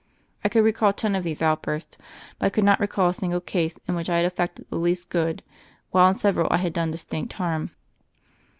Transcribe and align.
I 0.43 0.49
could 0.49 0.63
recall 0.63 0.93
ten 0.93 1.13
of 1.13 1.23
these 1.23 1.43
outbursts; 1.43 1.95
but 2.39 2.47
I 2.47 2.49
could 2.49 2.63
not 2.63 2.79
recall 2.79 3.09
a 3.09 3.13
single 3.13 3.39
case 3.39 3.77
in 3.87 3.93
which 3.93 4.09
I 4.09 4.15
had 4.17 4.25
effected 4.25 4.65
the 4.71 4.77
least 4.77 5.09
good, 5.09 5.43
while 5.91 6.09
in 6.09 6.15
several 6.15 6.47
I 6.49 6.57
had 6.57 6.73
done 6.73 6.89
distinct 6.89 7.33
harm. 7.33 7.69